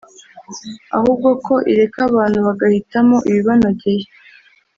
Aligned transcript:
ahubwo 0.97 1.29
ko 1.45 1.55
ireka 1.71 1.99
abantu 2.09 2.37
bagahitamo 2.47 3.17
ibibanogeye 3.29 4.03